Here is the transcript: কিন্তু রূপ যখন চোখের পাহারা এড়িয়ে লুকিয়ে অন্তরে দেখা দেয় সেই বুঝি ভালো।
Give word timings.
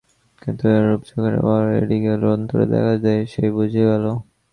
কিন্তু 0.41 0.65
রূপ 0.85 1.01
যখন 1.01 1.23
চোখের 1.23 1.35
পাহারা 1.43 1.71
এড়িয়ে 1.73 2.11
লুকিয়ে 2.13 2.33
অন্তরে 2.35 2.65
দেখা 2.73 2.93
দেয় 3.03 3.21
সেই 3.33 3.49
বুঝি 3.55 3.81
ভালো। 3.89 4.11